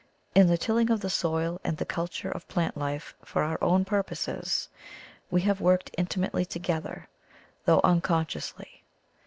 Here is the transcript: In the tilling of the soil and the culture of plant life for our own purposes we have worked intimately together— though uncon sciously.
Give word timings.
In 0.33 0.47
the 0.47 0.57
tilling 0.57 0.89
of 0.89 1.01
the 1.01 1.11
soil 1.11 1.61
and 1.63 1.77
the 1.77 1.85
culture 1.85 2.31
of 2.31 2.47
plant 2.47 2.75
life 2.75 3.13
for 3.23 3.43
our 3.43 3.63
own 3.63 3.85
purposes 3.85 4.67
we 5.29 5.41
have 5.41 5.61
worked 5.61 5.91
intimately 5.95 6.43
together— 6.43 7.07
though 7.65 7.81
uncon 7.83 8.25
sciously. 8.25 8.81